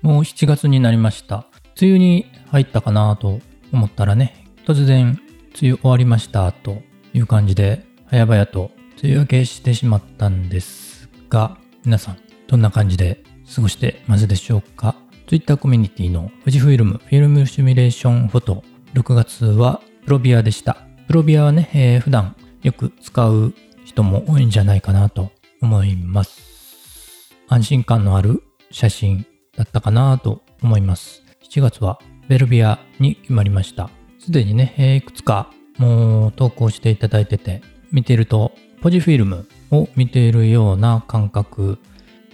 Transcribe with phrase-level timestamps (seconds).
[0.00, 1.44] もう7月になりました。
[1.78, 3.40] 梅雨に入ったかなと
[3.74, 5.20] 思ったらね、突然
[5.60, 6.78] 梅雨終わりましたと
[7.12, 8.70] いう感じで、早々と
[9.02, 13.22] 梅雨明けしてしまったんですが、皆さんどんな感じで
[13.54, 14.96] 過ごしてますでしょうか
[15.26, 20.78] ?Twitter コミュニティの富士フイルムフィルムシミュレーションフォト6月はプロビアでした。
[21.06, 23.52] プロビアはね、えー普段よく使う
[23.84, 26.57] 人も多いんじゃないかなと思います。
[27.50, 29.26] 安心感のある写真
[29.56, 31.22] だったかなと思います。
[31.50, 31.98] 7月は
[32.28, 33.88] ベルビアに決まりました。
[34.18, 38.52] すでにね、えーいくつかもう投稿していただいてて、見ていると
[38.82, 41.78] ポジフィルムを見ているような感覚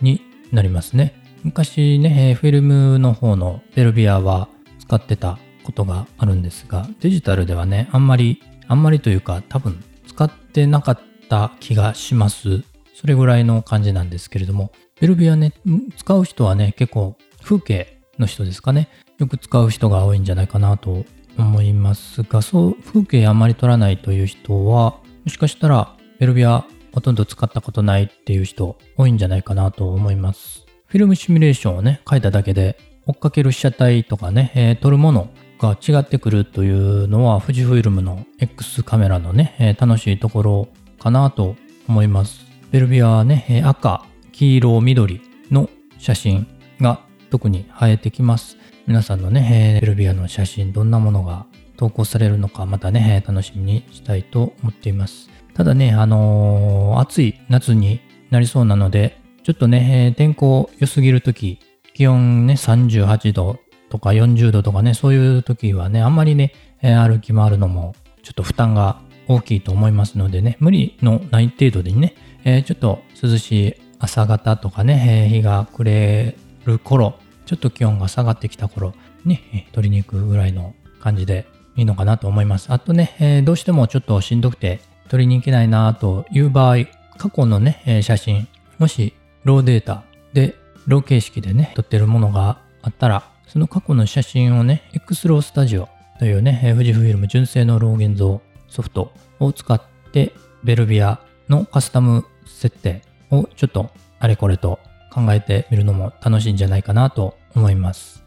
[0.00, 1.14] になりますね。
[1.44, 4.48] 昔ね、えーフィルムの方のベルビアは
[4.80, 12.64] 使ってたことがあるんですが、デジタルではね、あんまり、あんまりというか多分使ってなかった気がします。
[12.94, 14.72] それぐらいの感じなんですけれども、
[15.04, 15.52] ベルビアね、
[15.98, 18.88] 使う人はね、結構風景の人ですかね。
[19.18, 21.04] よく使う人が多いんじゃないかなと
[21.36, 26.64] 思いますが、そう、風景あんまり撮らないという人は、もしかしたらベルビア
[26.94, 30.64] ほとんど使ったことないっていう人多いんじゃないかなと思います。
[30.86, 41.56] フィルムシミュレーションをね、書いただけで、追っかける被写体とかね、えー撮るものが違ってくるというのは、富士フイルムの X カメラのね、えー楽しいところかなと
[41.88, 42.46] 思います。
[42.70, 45.20] ベルビアはね、赤、黄色、緑
[45.52, 46.48] の写真
[46.80, 48.56] が特に映えてきます。
[48.88, 55.30] 皆さんのね、えーベルビアの写真、どんなものが投稿されるのか、またね、楽しみにしたいと思っています。
[55.54, 61.60] ただね、あのー暑い夏になりそうなので、ちょっとね、え天候良すぎるとき、
[61.94, 67.94] 気温ね、38度とか40度とかね、そういう時はね、あんまりね、え歩き回るのも
[68.24, 78.94] ちょっと負担が大きいと思いますのでね、無理のない程度でね、えーちょっと涼しい朝方とかね、日が暮れる頃、ちょっと気温が下がってきた頃
[79.24, 79.38] に、
[79.72, 82.72] 取りに行くぐらいの感じでいいのかなと思います。
[82.72, 86.84] あとね、どうしてもちょっとしんどくて取りに行けないなという場合、
[87.16, 88.46] 過去のね、写真、
[88.78, 89.14] もし
[89.44, 90.54] ローデータで、
[90.86, 95.88] ロー形式でね、撮ってるものがあったら、その過去の写真をね、X ロースタジオ
[96.18, 99.80] というね、富士フイルム純正のロー現像ソフトを使っ
[100.12, 100.32] て、
[100.62, 104.78] ベルビアのカスタム設定をちょっとあれこれと
[105.12, 108.24] 考えてみるのも楽しいんじゃないかなと思います。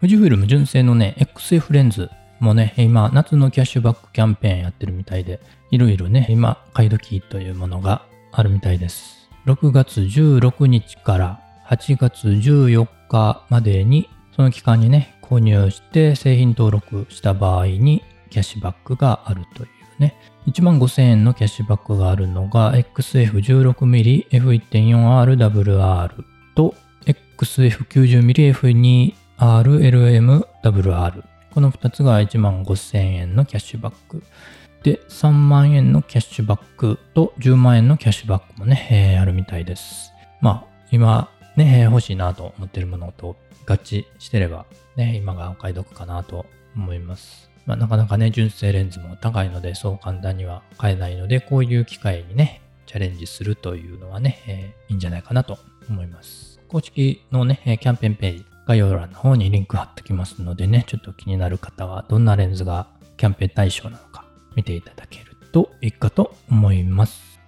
[0.00, 2.08] 富士フイルム純正のね、XF レンズ
[2.38, 5.40] もね、今、夏のキャッシュバックキャンペーンやってるみたいで、
[5.70, 9.28] いろいろね、今、買い時というものがあるみたいです。
[9.46, 20.16] 6月16日から8月14日までに、その期間にね、購入して製品登録した場合に、キャッシュバックがあるというね、
[20.48, 26.24] 1万5000円のキャッシュバックがあるのが XF16mm F1.4RWR
[26.54, 26.74] と
[27.04, 28.54] XF90mm
[29.38, 34.22] F2RLMWR この2つが1万5000円のキャッシュバック。
[34.82, 40.12] で3万円のキャッシュバックと10万円のキャッシュバックもね、えーあるみたいです。
[40.40, 44.64] まあ今ね、欲しいなと思ってるものと合致してれば
[44.96, 47.49] ね今がお買い得かなと思います。
[47.66, 56.60] まあ、なかなかね、純正レンズも高いので、そう簡単には買えないので、こういう機会にね、チャレンジするというのはね、えーいいんじゃないかなと思います。
[56.68, 64.24] 公式のね、えーキャンペーンページ、概要欄の方にリンク貼ってきますのでね、ちょっと気になる方は、どんなレンズがキャンペーン対象なのか、
[64.56, 67.40] 見ていただけるといいかと思います。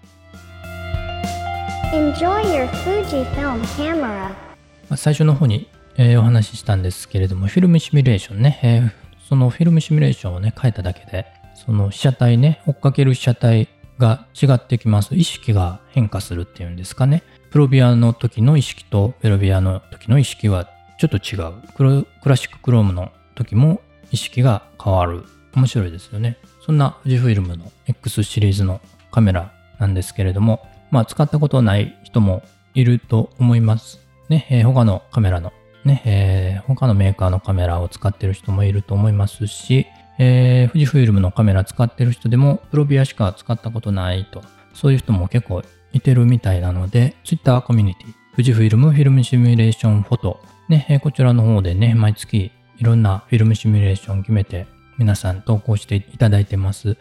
[4.96, 8.90] 最初の方に、えーお話ししたんですけれども、フィルムシミュレーションね、えー
[9.32, 15.14] そのフィルムシミュレーションをね、変えただけで、その被写体ね、追っかける被写体が違ってきます。
[15.14, 17.22] 意識が変化するっていうんですかね。
[17.50, 22.04] プロビアの時の意識とベロビアの時の意識はちょっと違う。
[22.20, 25.24] クラシッククロームの時も意識が変わる。
[25.54, 26.36] 面白いですよね。
[26.60, 32.42] そんな富士フイルムの X シリーズのカメラなんですけれども、まあ使ったことない人も
[32.74, 33.98] いると思います。
[34.28, 39.86] ね、えー他のカメラのね、えー他のメーカーのカメラを使ってる人もいると思いますし、
[40.18, 44.42] えー富士フイルムのカメラ使ってる人でもプロビアしか使ったことないと、
[44.74, 45.62] そういう人も結構
[45.92, 54.66] いてるみたいなので、Twitter コミュニティ、富士フイルムフィルムシミュレーションフォト、ね、えーこちらの方でね、毎月いろんなフィルムシミュレーション決めて
[54.98, 56.96] 皆さん投稿していただいてます。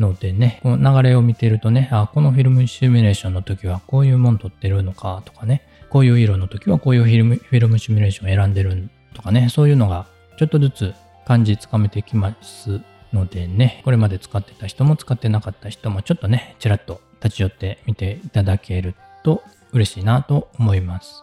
[0.00, 10.06] のでね、この流れを見てるとね、あ、このフィルムシミュレーションの時はこういうもん撮ってるのかとかね、こういう色の時はこういうフィルムフィルムシミュレーションを選んでるとかね、そういうのが
[10.38, 10.94] ちょっとずつ
[11.26, 12.80] 感じつかめてきます
[13.12, 19.42] のでね、これまで使ってた人も使ってなかった人もちょっとね、ちらっと立ち寄ってみていただけると
[19.72, 21.22] 嬉しいなと思います。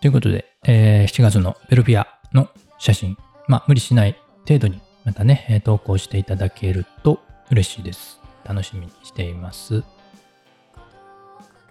[0.00, 2.48] ということで、えー7月のベルフィアの
[2.78, 3.16] 写真、
[3.48, 4.16] まあ無理しない
[4.46, 8.20] 程度にまたね、投稿していただけると嬉しいです。
[8.44, 9.82] 楽しみにしています。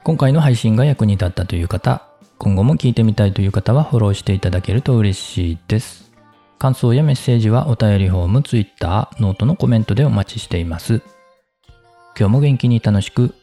[0.03, 2.01] 今回の配信が役に立ったという方、
[2.39, 6.11] 今後も聞いてみたいという方はフォローしていただけると嬉しいです。
[6.57, 11.03] 感想やメッセージはお便りフォーム、Twitter、 note のコメントでお待ちしています。
[12.17, 13.35] 今日も元気に楽しく